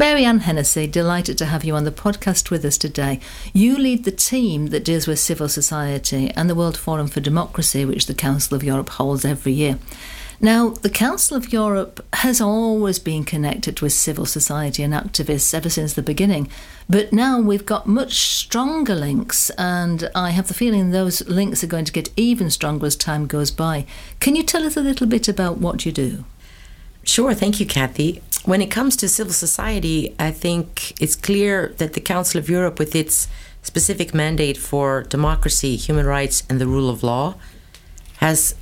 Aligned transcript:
Mary 0.00 0.24
Ann 0.24 0.38
Hennessey, 0.38 0.86
delighted 0.86 1.36
to 1.38 1.46
have 1.46 1.64
you 1.64 1.74
on 1.74 1.82
the 1.82 1.90
podcast 1.90 2.52
with 2.52 2.64
us 2.64 2.78
today. 2.78 3.18
You 3.52 3.76
lead 3.76 4.04
the 4.04 4.12
team 4.12 4.68
that 4.68 4.84
deals 4.84 5.08
with 5.08 5.18
civil 5.18 5.48
society 5.48 6.30
and 6.36 6.48
the 6.48 6.54
World 6.54 6.78
Forum 6.78 7.08
for 7.08 7.18
Democracy, 7.18 7.84
which 7.84 8.06
the 8.06 8.14
Council 8.14 8.54
of 8.54 8.62
Europe 8.62 8.90
holds 8.90 9.24
every 9.24 9.50
year. 9.50 9.76
Now, 10.40 10.68
the 10.68 10.88
Council 10.88 11.36
of 11.36 11.52
Europe 11.52 12.06
has 12.12 12.40
always 12.40 13.00
been 13.00 13.24
connected 13.24 13.80
with 13.80 13.92
civil 13.92 14.24
society 14.24 14.84
and 14.84 14.94
activists 14.94 15.52
ever 15.52 15.68
since 15.68 15.94
the 15.94 16.02
beginning, 16.02 16.48
but 16.88 17.12
now 17.12 17.40
we've 17.40 17.66
got 17.66 17.88
much 17.88 18.20
stronger 18.20 18.94
links, 18.94 19.50
and 19.58 20.08
I 20.14 20.30
have 20.30 20.46
the 20.46 20.54
feeling 20.54 20.92
those 20.92 21.26
links 21.26 21.64
are 21.64 21.66
going 21.66 21.86
to 21.86 21.92
get 21.92 22.10
even 22.16 22.50
stronger 22.50 22.86
as 22.86 22.94
time 22.94 23.26
goes 23.26 23.50
by. 23.50 23.84
Can 24.20 24.36
you 24.36 24.44
tell 24.44 24.62
us 24.62 24.76
a 24.76 24.80
little 24.80 25.08
bit 25.08 25.26
about 25.26 25.58
what 25.58 25.84
you 25.84 25.90
do? 25.90 26.24
Sure, 27.04 27.34
thank 27.34 27.58
you, 27.58 27.66
Cathie. 27.66 28.22
When 28.44 28.62
it 28.62 28.70
comes 28.70 28.96
to 28.96 29.08
civil 29.08 29.32
society, 29.32 30.14
I 30.18 30.30
think 30.30 31.00
it's 31.00 31.16
clear 31.16 31.74
that 31.78 31.94
the 31.94 32.00
Council 32.00 32.38
of 32.38 32.48
Europe, 32.48 32.78
with 32.78 32.94
its 32.94 33.28
specific 33.62 34.14
mandate 34.14 34.56
for 34.56 35.02
democracy, 35.02 35.76
human 35.76 36.06
rights, 36.06 36.42
and 36.48 36.60
the 36.60 36.66
rule 36.66 36.88
of 36.88 37.02
law, 37.02 37.34
has 38.18 38.54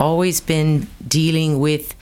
always 0.00 0.40
been 0.40 0.88
dealing 1.06 1.58
with 1.58 1.94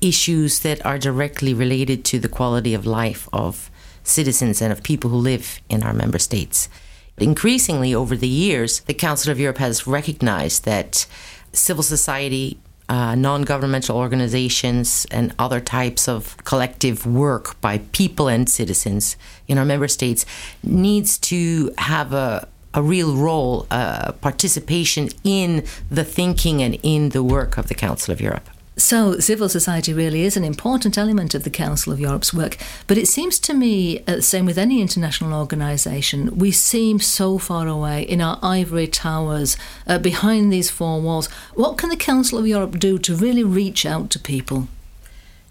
issues 0.00 0.60
that 0.60 0.84
are 0.84 0.98
directly 0.98 1.54
related 1.54 2.04
to 2.04 2.18
the 2.18 2.28
quality 2.28 2.74
of 2.74 2.86
life 2.86 3.28
of 3.32 3.70
citizens 4.02 4.60
and 4.60 4.72
of 4.72 4.82
people 4.82 5.10
who 5.10 5.16
live 5.16 5.60
in 5.68 5.82
our 5.82 5.92
member 5.92 6.18
states. 6.18 6.68
Increasingly, 7.16 7.94
over 7.94 8.16
the 8.16 8.28
years, 8.28 8.80
the 8.80 8.94
Council 8.94 9.30
of 9.30 9.38
Europe 9.40 9.58
has 9.58 9.86
recognized 9.86 10.64
that 10.64 11.06
civil 11.52 11.82
society 11.82 12.58
uh, 12.88 13.14
non 13.14 13.42
governmental 13.42 13.96
organizations 13.96 15.06
and 15.10 15.34
other 15.38 15.60
types 15.60 16.08
of 16.08 16.36
collective 16.44 17.06
work 17.06 17.60
by 17.60 17.78
people 17.92 18.28
and 18.28 18.48
citizens 18.48 19.16
in 19.48 19.58
our 19.58 19.64
member 19.64 19.88
states 19.88 20.26
needs 20.62 21.18
to 21.18 21.72
have 21.78 22.12
a, 22.12 22.46
a 22.74 22.82
real 22.82 23.16
role, 23.16 23.66
uh, 23.70 24.12
participation 24.20 25.08
in 25.22 25.64
the 25.90 26.04
thinking 26.04 26.62
and 26.62 26.78
in 26.82 27.10
the 27.10 27.22
work 27.22 27.56
of 27.56 27.68
the 27.68 27.74
Council 27.74 28.12
of 28.12 28.20
Europe. 28.20 28.48
So, 28.76 29.20
civil 29.20 29.48
society 29.48 29.94
really 29.94 30.22
is 30.22 30.36
an 30.36 30.42
important 30.42 30.98
element 30.98 31.32
of 31.32 31.44
the 31.44 31.50
Council 31.50 31.92
of 31.92 32.00
Europe's 32.00 32.34
work. 32.34 32.56
But 32.88 32.98
it 32.98 33.06
seems 33.06 33.38
to 33.40 33.54
me, 33.54 34.02
uh, 34.08 34.20
same 34.20 34.46
with 34.46 34.58
any 34.58 34.80
international 34.80 35.32
organisation, 35.32 36.36
we 36.36 36.50
seem 36.50 36.98
so 36.98 37.38
far 37.38 37.68
away 37.68 38.02
in 38.02 38.20
our 38.20 38.40
ivory 38.42 38.88
towers 38.88 39.56
uh, 39.86 39.98
behind 39.98 40.52
these 40.52 40.70
four 40.70 41.00
walls. 41.00 41.28
What 41.54 41.78
can 41.78 41.88
the 41.88 41.96
Council 41.96 42.36
of 42.36 42.48
Europe 42.48 42.80
do 42.80 42.98
to 42.98 43.14
really 43.14 43.44
reach 43.44 43.86
out 43.86 44.10
to 44.10 44.18
people? 44.18 44.66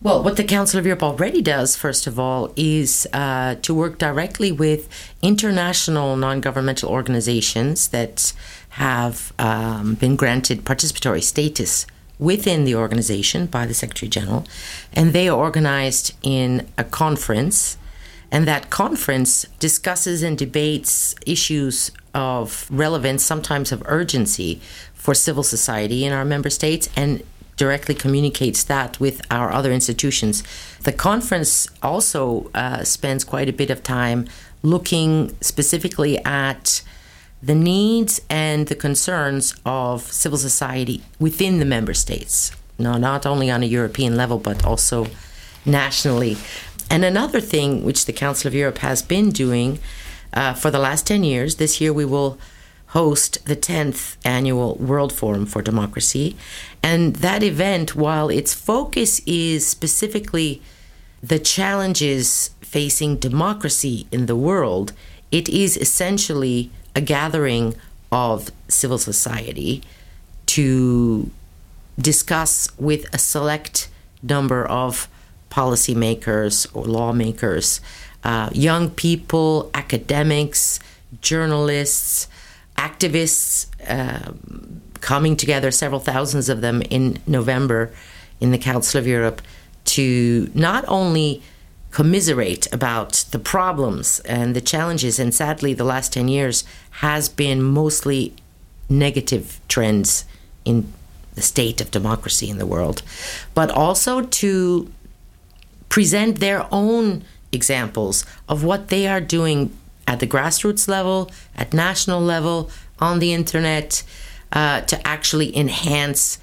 Well, 0.02 0.22
what 0.22 0.36
the 0.36 0.44
Council 0.44 0.78
of 0.78 0.86
Europe 0.86 1.02
already 1.02 1.42
does, 1.42 1.78
first 1.78 2.08
of 2.08 2.20
all, 2.20 2.52
is 2.58 3.08
uh, 3.14 3.56
to 3.62 3.74
work 3.74 3.98
directly 4.00 4.52
with 4.52 4.90
international 5.22 6.18
non 6.18 6.42
governmental 6.42 6.90
organizations 6.90 7.88
that 7.88 8.34
have 8.72 9.32
um, 9.40 9.94
been 9.94 10.18
granted 10.18 10.66
participatory 10.66 11.24
status 11.24 11.86
within 12.20 12.64
the 12.64 12.76
organization 12.76 13.46
by 13.48 13.66
the 13.66 13.74
Secretary 13.74 14.10
General, 14.10 14.46
and 14.94 15.14
they 15.14 15.28
are 15.28 15.38
organized 15.38 16.14
in 16.22 16.68
a 16.78 16.84
conference. 16.84 17.78
And 18.32 18.48
that 18.48 18.70
conference 18.72 19.46
discusses 19.60 20.24
and 20.24 20.38
debates 20.38 21.14
issues 21.26 21.92
of 22.16 22.68
relevance, 22.72 23.24
sometimes 23.24 23.72
of 23.72 23.84
urgency, 23.86 24.60
for 24.94 25.14
civil 25.14 25.44
society 25.44 26.06
in 26.06 26.14
our 26.14 26.26
member 26.26 26.50
states 26.50 26.90
and 26.96 27.22
directly 27.58 27.94
communicates 27.94 28.64
that 28.64 29.00
with 29.00 29.22
our 29.30 29.52
other 29.52 29.72
institutions. 29.72 30.44
The 30.84 30.92
conference 30.92 31.68
also 31.82 32.50
uh, 32.56 32.84
spends 32.84 33.24
quite 33.24 33.50
a 33.50 33.54
bit 33.54 33.70
of 33.70 33.84
time 33.84 34.28
looking 34.64 35.36
specifically 35.42 36.18
at 36.26 36.82
the 37.44 37.56
needs 37.56 38.22
and 38.30 38.68
the 38.68 38.76
concerns 38.76 39.54
of 39.66 40.02
civil 40.04 40.38
society 40.38 41.04
within 41.20 41.60
the 41.60 41.66
member 41.66 41.94
states. 41.94 42.52
No, 42.80 42.98
not 42.98 43.26
only 43.26 43.52
on 43.52 43.62
a 43.62 43.66
European 43.66 44.16
level, 44.16 44.40
but 44.40 44.66
also 44.66 45.08
nationally. 45.66 46.38
And 46.90 47.04
another 47.04 47.42
thing 47.42 47.84
which 47.84 48.06
the 48.06 48.14
Council 48.14 48.48
of 48.48 48.56
Europe 48.56 48.78
has 48.78 49.02
been 49.02 49.30
doing 49.30 49.80
uh, 50.34 50.54
for 50.54 50.72
the 50.72 50.80
last 50.80 51.06
10 51.06 51.24
years, 51.24 51.56
this 51.56 51.82
year 51.82 51.92
we 51.92 52.06
will 52.06 52.40
host 52.88 53.46
the 53.46 53.56
10th 53.56 54.16
annual 54.24 54.76
World 54.76 55.12
Forum 55.12 55.46
for 55.46 55.62
Democracy. 55.62 56.38
And 56.82 57.18
that 57.18 57.44
event, 57.44 57.96
while 57.96 58.30
its 58.30 58.54
focus 58.54 59.20
is 59.26 59.68
specifically 59.68 60.62
the 61.22 61.40
challenges 61.40 62.52
facing 62.62 63.18
democracy 63.18 64.08
in 64.12 64.28
the 64.28 64.36
world, 64.36 64.94
it 65.32 65.50
is 65.50 65.76
essentially 65.76 66.72
a 66.96 67.02
gathering 67.02 67.76
of 68.12 68.52
civil 68.68 68.98
society 68.98 69.84
to 70.46 71.30
discuss 72.00 72.70
with 72.78 73.12
a 73.14 73.18
select 73.18 73.90
number 74.22 74.66
of 74.66 75.08
policymakers 75.50 76.68
or 76.76 76.86
lawmakers, 76.86 77.82
uh, 78.24 78.50
young 78.54 78.90
people, 78.90 79.70
academics, 79.74 80.80
journalists, 81.22 82.28
activists 82.78 83.68
uh, 83.88 84.32
coming 85.02 85.36
together, 85.36 85.70
several 85.70 86.00
thousands 86.00 86.50
of 86.50 86.62
them 86.62 86.82
in 86.90 87.18
November 87.28 87.92
in 88.40 88.52
the 88.52 88.58
Council 88.58 89.00
of 89.00 89.06
Europe 89.06 89.42
to 89.86 90.50
not 90.54 90.86
only 90.88 91.42
commiserate 91.94 92.66
about 92.74 93.24
the 93.30 93.38
problems 93.38 94.20
and 94.22 94.56
the 94.56 94.62
challenges. 94.62 95.20
And 95.20 95.34
sadly, 95.34 95.76
the 95.76 95.84
last 95.84 96.12
10 96.14 96.28
years 96.28 96.64
has 97.06 97.30
been 97.30 97.62
mostly 97.62 98.34
negative 98.90 99.62
trends 99.68 100.26
in 100.66 100.92
the 101.36 101.42
state 101.42 101.80
of 101.80 101.92
democracy 101.92 102.50
in 102.50 102.58
the 102.58 102.66
world, 102.66 103.04
but 103.54 103.70
also 103.70 104.22
to 104.22 104.92
present 105.88 106.40
their 106.40 106.66
own 106.72 107.24
examples 107.52 108.26
of 108.50 108.64
what 108.64 108.88
they 108.88 109.08
are 109.08 109.22
doing 109.22 109.72
at 110.08 110.20
the 110.20 110.28
grassroots 110.28 110.88
level, 110.88 111.32
at 111.56 111.74
national 111.74 112.20
level, 112.20 112.72
on 113.00 113.20
the 113.20 113.34
internet, 113.34 114.04
uh, 114.52 114.82
to 114.82 115.08
actually 115.08 115.56
enhance 115.56 116.40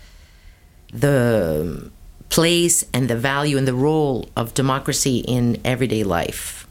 the 0.93 1.91
place 2.31 2.85
and 2.95 3.09
the 3.09 3.17
value 3.17 3.59
and 3.59 3.69
the 3.69 3.75
role 3.75 4.29
of 4.37 4.55
democracy 4.55 5.19
in 5.19 5.61
everyday 5.65 6.03
life. 6.03 6.67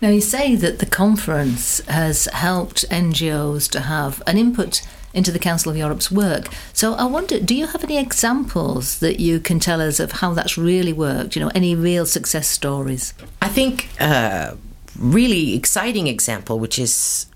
Now, 0.00 0.08
you 0.10 0.20
say 0.20 0.54
that 0.56 0.80
the 0.80 0.86
conference 0.86 1.80
has 1.86 2.26
helped 2.26 2.88
NGOs 2.90 3.70
to 3.70 3.80
have 3.80 4.22
an 4.26 4.38
input 4.38 4.82
into 5.14 5.30
the 5.30 5.38
Council 5.38 5.70
of 5.70 5.78
Europe's 5.78 6.10
work. 6.10 6.48
So 6.72 6.94
I 6.94 7.04
wonder, 7.04 7.38
do 7.40 7.54
you 7.54 7.68
have 7.68 7.84
any 7.84 7.96
examples 7.96 8.98
that 8.98 9.20
you 9.20 9.38
can 9.38 9.60
tell 9.60 9.80
us 9.80 10.00
of 10.00 10.12
how 10.12 10.34
that's 10.34 10.58
really 10.58 10.92
worked? 10.92 11.36
You 11.36 11.42
know, 11.42 11.52
any 11.54 11.74
real 11.74 12.04
success 12.04 12.48
stories? 12.48 13.14
I 13.40 13.48
think 13.48 13.88
a 14.00 14.04
uh, 14.04 14.56
really 14.98 15.54
exciting 15.54 16.08
example, 16.08 16.58
which 16.58 16.78
is 16.78 17.26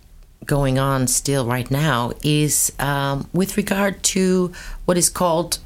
going 0.44 0.78
on 0.78 1.06
still 1.06 1.46
right 1.46 1.70
now, 1.70 2.12
is 2.22 2.72
um, 2.78 3.28
with 3.32 3.56
regard 3.56 4.02
to 4.02 4.52
what 4.84 4.98
is 4.98 5.08
called 5.08 5.58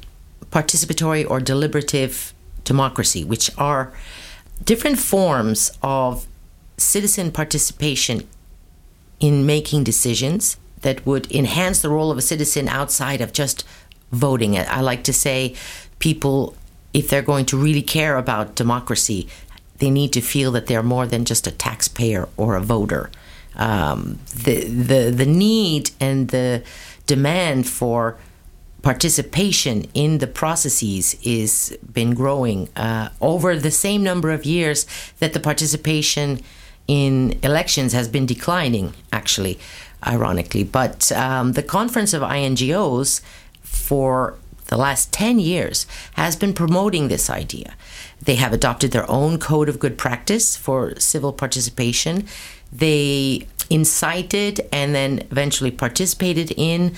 participatory 0.53 1.27
or 1.27 1.39
deliberative 1.39 2.33
democracy, 2.63 3.23
which 3.23 3.49
are 3.57 3.91
different 4.63 4.99
forms 4.99 5.71
of 5.81 6.27
citizen 6.77 7.31
participation 7.31 8.27
in 9.19 9.45
making 9.45 9.83
decisions 9.83 10.57
that 10.81 11.05
would 11.05 11.25
enhance 11.31 11.81
the 11.81 11.89
role 11.89 12.11
of 12.11 12.17
a 12.17 12.21
citizen 12.21 12.67
outside 12.67 13.19
of 13.19 13.33
just 13.33 13.65
voting. 14.11 14.57
I 14.57 14.81
like 14.81 15.03
to 15.05 15.13
say 15.13 15.55
people, 15.97 16.55
if 16.93 17.09
they're 17.09 17.23
going 17.33 17.47
to 17.47 17.57
really 17.57 17.81
care 17.81 18.17
about 18.17 18.55
democracy, 18.55 19.27
they 19.79 19.89
need 19.89 20.13
to 20.13 20.21
feel 20.21 20.51
that 20.51 20.67
they're 20.67 20.83
more 20.83 21.07
than 21.07 21.25
just 21.25 21.47
a 21.47 21.51
taxpayer 21.51 22.29
or 22.37 22.55
a 22.55 22.61
voter. 22.61 23.09
Um, 23.55 24.19
the, 24.45 24.65
the, 24.65 25.11
the 25.11 25.25
need 25.25 25.91
and 25.99 26.27
the 26.29 26.63
demand 27.07 27.67
for 27.67 28.17
participation 28.83 29.85
in 29.93 30.19
the 30.19 30.27
processes 30.27 31.15
is 31.23 31.75
been 31.91 32.13
growing 32.13 32.69
uh, 32.75 33.09
over 33.21 33.55
the 33.55 33.71
same 33.71 34.03
number 34.03 34.29
of 34.29 34.45
years 34.45 34.85
that 35.19 35.33
the 35.33 35.39
participation 35.39 36.39
in 36.87 37.39
elections 37.41 37.93
has 37.93 38.09
been 38.09 38.25
declining 38.25 38.93
actually 39.11 39.57
ironically. 40.05 40.65
But 40.65 41.11
um, 41.13 41.53
the 41.53 41.63
conference 41.63 42.13
of 42.13 42.21
INGOs 42.21 43.21
for 43.61 44.35
the 44.65 44.77
last 44.77 45.13
10 45.13 45.39
years 45.39 45.87
has 46.15 46.35
been 46.35 46.53
promoting 46.53 47.07
this 47.07 47.29
idea. 47.29 47.75
They 48.21 48.35
have 48.35 48.51
adopted 48.51 48.91
their 48.91 49.09
own 49.09 49.39
code 49.39 49.69
of 49.69 49.79
good 49.79 49.97
practice 49.97 50.57
for 50.57 50.99
civil 50.99 51.31
participation. 51.31 52.27
They 52.71 53.47
incited 53.69 54.67
and 54.73 54.93
then 54.93 55.19
eventually 55.31 55.71
participated 55.71 56.51
in 56.57 56.95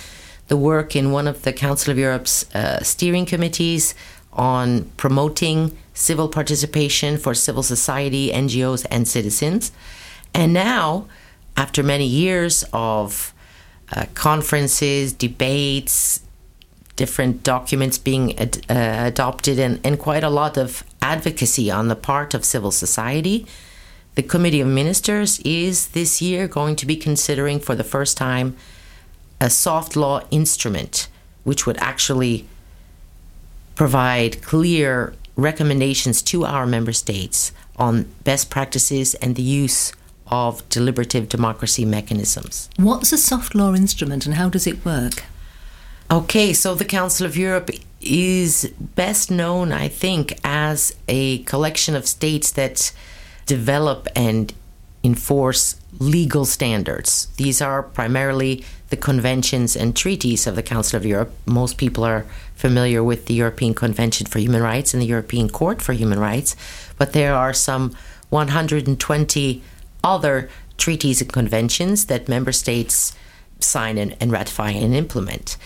the 0.48 0.58
work 0.58 0.96
in 0.96 1.12
one 1.12 1.28
of 1.28 1.44
the 1.44 1.54
Council 1.54 1.92
of 1.92 1.98
Europe's 1.98 2.54
uh, 2.56 2.82
steering 2.84 3.26
committees 3.26 3.96
on 4.34 4.84
promoting 4.98 5.76
civil 5.94 6.28
participation 6.28 7.18
for 7.18 7.34
civil 7.34 7.64
society, 7.64 8.30
NGOs, 8.32 8.86
and 8.92 9.08
citizens. 9.08 9.72
And 10.34 10.54
now, 10.54 11.08
after 11.56 11.82
many 11.82 12.06
years 12.06 12.66
of 12.74 13.34
uh, 13.92 14.06
conferences, 14.14 15.14
debates, 15.14 16.22
different 16.96 17.44
documents 17.44 17.98
being 17.98 18.38
ad- 18.38 18.66
uh, 18.70 19.06
adopted, 19.08 19.58
and, 19.60 19.80
and 19.84 19.98
quite 19.98 20.24
a 20.24 20.30
lot 20.30 20.58
of 20.58 20.84
advocacy 21.02 21.72
on 21.72 21.88
the 21.88 21.96
part 21.96 22.34
of 22.34 22.44
civil 22.44 22.72
society, 22.72 23.46
the 24.16 24.24
Committee 24.24 24.62
of 24.62 24.68
Ministers 24.68 25.40
is 25.40 25.90
this 25.90 26.22
year 26.22 26.48
going 26.48 26.76
to 26.78 26.86
be 26.86 26.96
considering 26.96 27.60
for 27.60 27.76
the 27.76 27.84
first 27.84 28.18
time 28.18 28.56
a 29.40 29.50
soft 29.50 29.96
law 29.96 30.22
instrument 30.32 31.08
which 31.44 31.66
would 31.66 31.78
actually 31.78 32.46
provide 33.76 34.42
clear 34.42 35.14
recommendations 35.36 36.22
to 36.22 36.46
our 36.46 36.66
member 36.66 36.94
states 36.94 37.52
on 37.78 38.04
best 38.24 38.50
practices 38.50 39.16
and 39.16 39.36
the 39.36 39.42
use 39.42 39.92
of 40.28 40.68
deliberative 40.70 41.30
democracy 41.30 41.86
mechanisms. 41.86 42.70
What's 42.78 43.12
a 43.12 43.18
soft 43.18 43.54
law 43.54 43.74
instrument 43.74 44.26
and 44.26 44.36
how 44.36 44.50
does 44.50 44.66
it 44.66 44.84
work? 44.86 45.24
Okay, 46.10 46.54
so 46.54 46.76
the 46.76 46.86
Council 46.86 47.26
of 47.26 47.36
Europe 47.36 47.70
is 48.02 48.72
best 48.80 49.32
known, 49.32 49.72
I 49.72 49.88
think, 49.88 50.40
as 50.44 50.96
a 51.08 51.40
collection 51.40 51.96
of 51.96 52.08
states 52.08 52.52
that 52.52 52.92
develop 53.46 54.08
and 54.16 54.54
enforce 55.06 55.76
legal 56.00 56.46
standards. 56.46 57.28
These 57.38 57.62
are 57.62 57.84
primarily 57.84 58.66
the 58.90 58.98
conventions 58.98 59.76
and 59.76 59.96
treaties 59.96 60.48
of 60.48 60.56
the 60.56 60.64
Council 60.64 60.98
of 60.98 61.06
Europe. 61.06 61.32
Most 61.46 61.78
people 61.78 62.04
are 62.04 62.26
familiar 62.56 63.04
with 63.04 63.28
the 63.28 63.34
European 63.34 63.74
Convention 63.74 64.26
for 64.26 64.40
Human 64.40 64.64
Rights 64.64 64.94
and 64.94 65.02
the 65.02 65.08
European 65.08 65.50
Court 65.50 65.82
for 65.82 65.94
Human 65.94 66.20
Rights, 66.20 66.56
but 66.98 67.14
there 67.14 67.36
are 67.36 67.54
some 67.54 67.96
120 68.30 69.62
other 70.04 70.50
treaties 70.78 71.22
and 71.22 71.32
conventions 71.32 72.06
that 72.06 72.28
member 72.28 72.52
states 72.52 73.16
sign 73.60 73.98
and, 73.98 74.16
and 74.20 74.32
ratify 74.32 74.72
and 74.72 74.94
implement. 74.94 75.58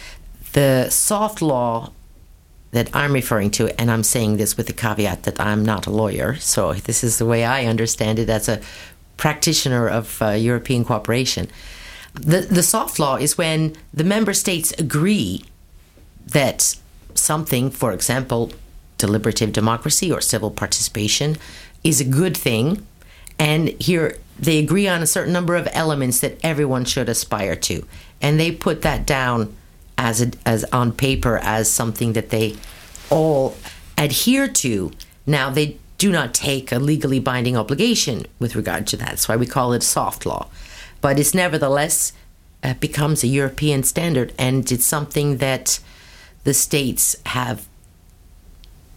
The 0.53 0.89
soft 0.89 1.41
law 1.41 1.91
that 2.71 2.89
I'm 2.95 3.13
referring 3.13 3.51
to, 3.51 3.79
and 3.79 3.89
I'm 3.89 4.03
saying 4.03 4.37
this 4.37 4.55
with 4.57 4.67
the 4.67 4.73
caveat 4.73 5.23
that 5.23 5.39
I'm 5.39 5.63
not 5.65 5.87
a 5.87 5.91
lawyer, 5.91 6.35
so 6.35 6.73
this 6.73 7.03
is 7.03 7.17
the 7.17 7.25
way 7.25 7.43
I 7.43 7.65
understand 7.65 8.19
it 8.19 8.29
as 8.29 8.47
a 8.47 8.61
practitioner 9.19 9.87
of 9.87 10.21
uh, 10.21 10.29
European 10.29 10.83
cooperation. 10.83 11.47
The, 12.13 12.41
the 12.41 12.63
soft 12.63 12.97
law 12.97 13.17
is 13.17 13.37
when 13.37 13.75
the 13.93 14.03
member 14.03 14.33
states 14.33 14.73
agree 14.79 15.43
that 16.25 16.75
something, 17.13 17.69
for 17.69 17.91
example, 17.91 18.51
deliberative 18.97 19.51
democracy 19.51 20.11
or 20.11 20.21
civil 20.21 20.49
participation, 20.49 21.37
is 21.83 22.01
a 22.01 22.05
good 22.05 22.35
thing, 22.35 22.85
and 23.37 23.69
here 23.81 24.17
they 24.39 24.57
agree 24.57 24.87
on 24.87 25.01
a 25.01 25.07
certain 25.07 25.33
number 25.33 25.55
of 25.55 25.67
elements 25.73 26.19
that 26.21 26.37
everyone 26.43 26.85
should 26.85 27.09
aspire 27.09 27.55
to, 27.55 27.85
and 28.21 28.39
they 28.39 28.51
put 28.51 28.81
that 28.81 29.05
down 29.05 29.55
as 29.97 30.21
a, 30.21 30.31
as 30.45 30.63
on 30.71 30.91
paper 30.91 31.37
as 31.39 31.69
something 31.69 32.13
that 32.13 32.29
they 32.29 32.55
all 33.09 33.55
adhere 33.97 34.47
to. 34.47 34.91
Now 35.25 35.49
they 35.49 35.77
do 35.99 36.11
not 36.11 36.33
take 36.33 36.71
a 36.71 36.79
legally 36.79 37.19
binding 37.19 37.55
obligation 37.55 38.25
with 38.39 38.55
regard 38.55 38.87
to 38.87 38.97
that. 38.97 39.09
That's 39.09 39.27
why 39.29 39.35
we 39.35 39.45
call 39.45 39.73
it 39.73 39.83
soft 39.83 40.25
law, 40.25 40.47
but 41.01 41.19
it's 41.19 41.35
nevertheless 41.35 42.13
uh, 42.63 42.73
becomes 42.73 43.23
a 43.23 43.27
European 43.27 43.83
standard, 43.83 44.33
and 44.39 44.69
it's 44.71 44.85
something 44.85 45.37
that 45.37 45.79
the 46.45 46.53
states 46.53 47.15
have 47.27 47.67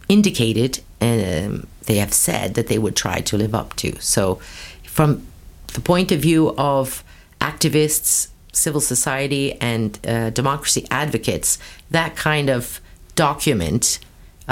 indicated 0.09 0.81
and 1.01 1.47
um, 1.47 1.67
they 1.87 1.97
have 1.97 2.15
said 2.15 2.55
that 2.55 2.69
they 2.69 2.79
would 2.79 2.97
try 2.97 3.21
to 3.21 3.37
live 3.37 3.55
up 3.55 3.75
to. 3.77 4.01
So, 4.01 4.37
from 4.85 5.27
the 5.75 5.81
point 5.81 6.13
of 6.13 6.21
view 6.21 6.55
of 6.57 7.03
activists 7.41 8.29
civil 8.53 8.81
society 8.81 9.55
and 9.61 9.99
uh, 10.07 10.31
democracy 10.31 10.87
advocates, 10.91 11.59
that 11.91 12.15
kind 12.15 12.49
of 12.51 12.81
document 13.15 13.99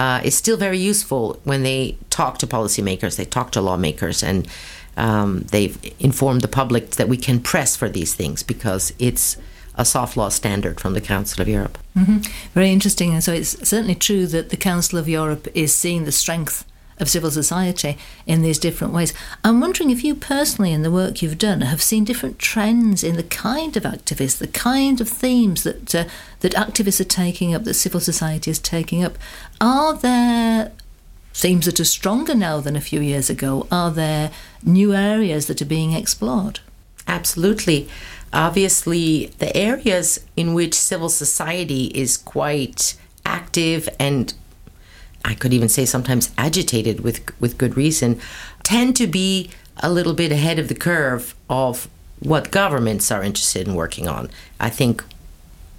uh, 0.01 0.19
is 0.25 0.35
still 0.35 0.57
very 0.57 0.79
useful 0.79 1.39
when 1.45 1.63
they 1.63 1.95
talk 2.09 2.39
to 2.39 2.47
policymakers, 2.47 3.17
they 3.17 3.27
talk 3.27 3.53
to 3.53 3.61
lawmakers, 3.61 4.23
and 4.23 4.49
um, 4.97 5.41
they've 5.51 5.79
informed 5.99 6.41
the 6.41 6.49
public 6.49 6.93
that 6.93 7.07
we 7.07 7.19
can 7.19 7.39
press 7.39 7.77
for 7.77 7.87
these 7.87 8.15
things 8.15 8.43
because 8.43 8.95
it's 8.99 9.37
a 9.75 9.85
soft 9.85 10.17
law 10.17 10.31
standard 10.31 10.81
from 10.81 10.95
the 10.95 11.03
Council 11.03 11.43
of 11.43 11.49
Europe. 11.49 11.77
Mm-hmm. 11.95 12.19
Very 12.55 12.71
interesting. 12.71 13.13
And 13.13 13.23
so 13.23 13.35
it's 13.35 13.69
certainly 13.69 13.95
true 13.95 14.27
that 14.27 14.49
the 14.49 14.57
Council 14.57 14.99
of 14.99 15.07
Europe 15.07 15.47
is 15.55 15.75
seeing 15.75 16.07
the 16.07 16.13
strength 16.13 16.65
of 17.01 17.09
civil 17.09 17.31
society 17.31 17.97
in 18.27 18.43
these 18.43 18.59
different 18.59 18.93
ways. 18.93 19.13
I'm 19.43 19.61
wondering 19.61 19.91
if 19.91 20.05
you 20.05 20.15
personally, 20.15 20.73
in 20.73 20.83
the 20.83 20.91
work 20.91 21.23
you've 21.23 21.39
done, 21.39 21.63
have 21.63 21.83
seen 21.83 22.05
different 22.05 22.39
trends 22.39 23.03
in 23.03 23.17
the 23.17 23.23
kind 23.23 23.77
of 23.77 23.83
activists, 23.85 24.39
the 24.39 24.47
kind 24.47 25.01
of 25.01 25.09
themes 25.09 25.65
that 25.65 25.95
uh, 25.95 26.05
that 26.41 26.53
activists 26.53 27.01
are 27.01 27.05
taking 27.05 27.55
up, 27.55 27.65
that 27.65 27.75
civil 27.75 28.01
society 28.01 28.51
is 28.51 28.59
taking 28.59 29.05
up. 29.05 29.17
Are 29.61 29.95
there 29.95 30.73
themes 31.33 31.67
that 31.67 31.81
are 31.81 31.85
stronger 31.85 32.35
now 32.35 32.61
than 32.61 32.77
a 32.77 32.81
few 32.81 33.01
years 33.01 33.31
ago? 33.31 33.67
Are 33.71 33.91
there 33.91 34.31
new 34.63 34.95
areas 34.95 35.47
that 35.47 35.63
are 35.63 35.67
being 35.67 35.93
explored? 35.93 36.61
Absolutely. 37.07 37.89
Obviously, 38.33 39.27
the 39.39 39.55
areas 39.57 40.21
in 40.37 40.55
which 40.55 40.75
civil 40.75 41.09
society 41.09 41.87
is 41.87 42.17
quite 42.17 42.97
active 43.25 43.89
and 43.99 44.35
I 45.25 45.35
could 45.35 45.53
even 45.53 45.69
say 45.69 45.85
sometimes 45.85 46.31
agitated 46.39 47.01
with 47.01 47.21
with 47.41 47.59
good 47.59 47.77
reason, 47.77 48.21
tend 48.63 48.97
to 48.97 49.07
be 49.07 49.51
a 49.83 49.91
little 49.91 50.15
bit 50.15 50.33
ahead 50.33 50.59
of 50.59 50.69
the 50.69 50.75
curve 50.75 51.35
of 51.49 51.89
what 52.21 52.51
governments 52.51 53.11
are 53.11 53.23
interested 53.23 53.67
in 53.67 53.75
working 53.75 54.07
on. 54.07 54.31
I 54.59 54.71
think 54.71 55.03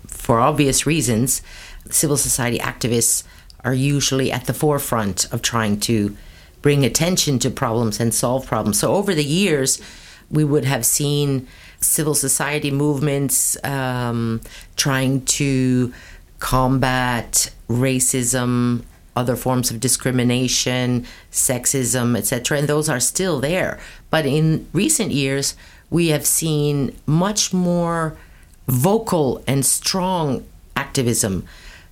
for 0.07 0.39
obvious 0.39 0.85
reasons, 0.85 1.41
civil 1.89 2.17
society 2.17 2.57
activists 2.59 3.23
are 3.63 3.73
usually 3.73 4.31
at 4.31 4.45
the 4.45 4.53
forefront 4.53 5.31
of 5.31 5.41
trying 5.41 5.79
to 5.81 6.15
bring 6.61 6.83
attention 6.85 7.39
to 7.39 7.49
problems 7.49 7.99
and 7.99 8.13
solve 8.13 8.45
problems. 8.45 8.79
So 8.79 8.93
over 8.93 9.13
the 9.13 9.23
years, 9.23 9.81
we 10.29 10.43
would 10.43 10.65
have 10.65 10.85
seen 10.85 11.47
civil 11.79 12.13
society 12.13 12.71
movements 12.71 13.61
um, 13.63 14.41
trying 14.75 15.25
to 15.25 15.93
combat 16.39 17.51
racism 17.69 18.83
other 19.15 19.35
forms 19.35 19.71
of 19.71 19.79
discrimination, 19.79 21.05
sexism, 21.31 22.17
etc., 22.17 22.59
and 22.59 22.67
those 22.67 22.89
are 22.89 22.99
still 22.99 23.39
there. 23.39 23.79
But 24.09 24.25
in 24.25 24.67
recent 24.73 25.11
years, 25.11 25.55
we 25.89 26.07
have 26.07 26.25
seen 26.25 26.95
much 27.05 27.53
more 27.53 28.15
vocal 28.67 29.43
and 29.47 29.65
strong 29.65 30.45
activism 30.75 31.45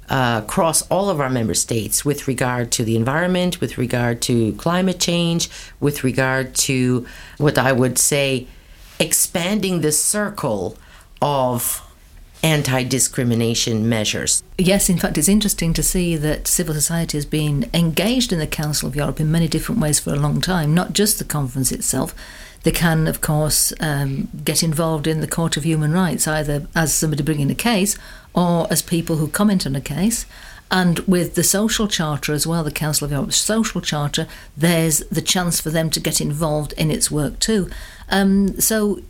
uh, 0.09 0.41
across 0.43 0.81
all 0.83 1.09
of 1.09 1.21
our 1.21 1.29
member 1.29 1.53
states 1.53 2.03
with 2.03 2.27
regard 2.27 2.71
to 2.71 2.83
the 2.83 2.95
environment, 2.95 3.61
with 3.61 3.77
regard 3.77 4.21
to 4.23 4.53
climate 4.53 4.99
change, 4.99 5.49
with 5.79 6.03
regard 6.03 6.55
to 6.55 7.05
what 7.37 7.57
I 7.57 7.71
would 7.71 7.97
say 7.97 8.47
expanding 8.99 9.81
the 9.81 9.91
circle 9.91 10.77
of 11.21 11.85
anti 12.43 12.83
discrimination 12.83 13.87
measures. 13.87 14.43
Yes, 14.57 14.89
in 14.89 14.97
fact, 14.97 15.17
it's 15.17 15.27
interesting 15.27 15.73
to 15.73 15.83
see 15.83 16.15
that 16.15 16.47
civil 16.47 16.73
society 16.73 17.17
has 17.17 17.25
been 17.25 17.69
engaged 17.73 18.31
in 18.31 18.39
the 18.39 18.47
Council 18.47 18.87
of 18.87 18.95
Europe 18.95 19.19
in 19.19 19.31
many 19.31 19.47
different 19.47 19.81
ways 19.81 19.99
for 19.99 20.13
a 20.13 20.17
long 20.17 20.41
time, 20.41 20.73
not 20.73 20.93
just 20.93 21.19
the 21.19 21.25
conference 21.25 21.71
itself. 21.71 22.13
They 22.63 22.71
can, 22.71 23.07
of 23.07 23.21
course, 23.21 23.71
um, 23.79 24.27
get 24.43 24.63
involved 24.63 25.07
in 25.07 25.21
the 25.21 25.27
Court 25.27 25.55
of 25.55 25.63
Human 25.63 25.93
Rights, 25.93 26.27
either 26.27 26.67
as 26.75 26.93
somebody 26.93 27.23
bringing 27.23 27.49
a 27.49 27.55
case 27.55 27.97
or 28.33 28.67
as 28.69 28.81
people 28.81 29.17
who 29.17 29.27
comment 29.27 29.65
on 29.65 29.75
a 29.75 29.81
case. 29.81 30.25
And 30.71 30.99
with 30.99 31.35
the 31.35 31.43
social 31.43 31.87
charter 31.87 32.33
as 32.33 32.45
well, 32.45 32.63
the 32.63 32.71
Council 32.71 33.05
of 33.05 33.11
Europe's 33.11 33.37
social 33.37 33.81
charter, 33.81 34.27
there's 34.55 34.99
the 35.09 35.21
chance 35.21 35.59
for 35.59 35.71
them 35.71 35.89
to 35.89 35.99
get 35.99 36.21
involved 36.21 36.73
in 36.73 36.91
its 36.91 37.09
work 37.09 37.39
too. 37.39 37.69
Um, 38.09 38.59
so, 38.59 39.01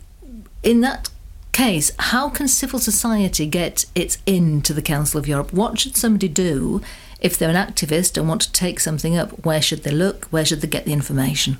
in 0.62 0.80
that 0.80 1.10
case, 1.52 1.92
how 1.98 2.28
can 2.28 2.48
civil 2.48 2.78
society 2.78 3.46
get 3.46 3.84
its 3.94 4.18
in 4.26 4.62
to 4.62 4.74
the 4.74 4.82
Council 4.82 5.18
of 5.18 5.28
Europe? 5.28 5.52
What 5.52 5.78
should 5.78 5.96
somebody 5.96 6.28
do 6.28 6.80
if 7.20 7.36
they're 7.36 7.50
an 7.50 7.56
activist 7.56 8.16
and 8.16 8.28
want 8.28 8.42
to 8.42 8.52
take 8.52 8.80
something 8.80 9.16
up? 9.16 9.44
Where 9.44 9.62
should 9.62 9.82
they 9.82 9.90
look? 9.90 10.26
Where 10.26 10.44
should 10.44 10.60
they 10.60 10.68
get 10.68 10.84
the 10.84 10.92
information? 10.92 11.58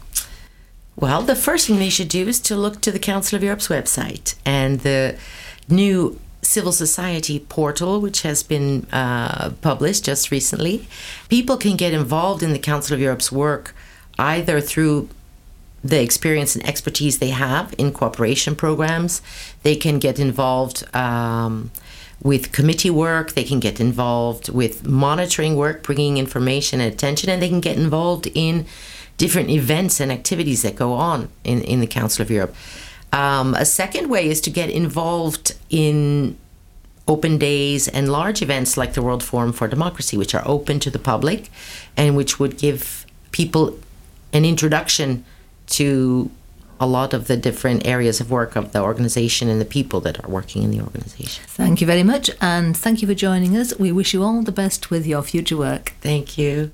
Well, 0.97 1.23
the 1.23 1.37
first 1.37 1.67
thing 1.67 1.79
they 1.79 1.91
should 1.91 2.09
do 2.09 2.29
is 2.29 2.41
to 2.41 2.57
look 2.57 2.81
to 2.83 2.93
the 2.93 2.99
Council 2.99 3.37
of 3.37 3.43
Europe's 3.43 3.69
website 3.69 4.35
and 4.45 4.81
the 4.81 5.17
new 5.69 6.21
civil 6.43 6.73
society 6.73 7.39
portal, 7.39 8.01
which 8.01 8.23
has 8.23 8.43
been 8.43 8.87
uh, 8.93 9.51
published 9.61 10.05
just 10.05 10.31
recently. 10.31 10.89
People 11.29 11.57
can 11.57 11.77
get 11.77 11.93
involved 11.93 12.43
in 12.43 12.53
the 12.53 12.59
Council 12.59 12.95
of 12.95 13.01
Europe's 13.01 13.31
work 13.31 13.75
either 14.19 14.61
through 14.61 15.09
the 15.83 16.01
experience 16.03 16.55
and 16.55 16.67
expertise 16.67 17.19
they 17.19 17.31
have 17.31 17.75
in 17.79 17.93
cooperation 17.93 18.55
programs. 18.55 19.23
They 19.63 19.77
can 19.77 19.99
get 19.99 20.19
involved 20.19 20.85
um, 20.95 21.71
with 22.23 22.53
committee 22.53 22.91
work, 22.91 23.33
they 23.33 23.45
can 23.45 23.61
get 23.61 23.81
involved 23.81 24.51
with 24.51 24.87
monitoring 24.87 25.57
work, 25.57 25.83
bringing 25.83 26.19
information 26.19 26.81
and 26.81 26.93
attention, 26.93 27.31
and 27.31 27.41
they 27.41 27.49
can 27.49 27.61
get 27.61 27.79
involved 27.79 28.29
in 28.35 28.67
different 29.17 29.51
events 29.51 30.01
and 30.01 30.13
activities 30.13 30.63
that 30.63 30.77
go 30.77 30.93
on 30.93 31.31
in, 31.45 31.63
in 31.63 31.81
the 31.81 31.87
Council 31.87 32.23
of 32.23 32.31
Europe. 32.31 32.55
Um, 33.13 33.55
a 33.55 33.65
second 33.65 34.09
way 34.09 34.29
is 34.29 34.41
to 34.43 34.51
get 34.51 34.71
involved 34.71 35.57
in 35.69 36.37
open 37.09 37.39
days 37.39 37.89
and 37.89 38.11
large 38.11 38.41
events 38.41 38.77
like 38.77 38.93
the 38.93 39.03
World 39.03 39.23
Forum 39.23 39.53
for 39.53 39.67
Democracy, 39.67 40.17
which 40.17 40.35
are 40.35 40.43
open 40.47 40.79
to 40.81 40.91
the 40.91 40.99
public 40.99 41.51
and 41.97 42.17
which 42.17 42.39
would 42.39 42.57
give 42.57 43.05
people 43.33 43.79
an 44.33 44.45
introduction 44.45 45.25
to 45.71 46.31
a 46.79 46.87
lot 46.87 47.13
of 47.13 47.27
the 47.27 47.37
different 47.37 47.87
areas 47.87 48.21
of 48.21 48.31
work 48.31 48.57
of 48.57 48.73
the 48.73 48.81
organization 48.81 49.49
and 49.49 49.61
the 49.61 49.67
people 49.67 50.01
that 50.01 50.25
are 50.25 50.29
working 50.29 50.63
in 50.63 50.71
the 50.71 50.81
organization. 50.81 51.45
Thank 51.47 51.81
you 51.81 51.87
very 51.87 52.03
much, 52.03 52.31
and 52.41 52.77
thank 52.77 53.03
you 53.03 53.09
for 53.09 53.15
joining 53.15 53.57
us. 53.57 53.79
We 53.79 53.93
wish 53.93 54.15
you 54.15 54.23
all 54.23 54.43
the 54.43 54.53
best 54.53 54.91
with 54.91 55.07
your 55.07 55.23
future 55.23 55.59
work. 55.59 55.93
Thank 56.01 56.39
you. 56.39 56.73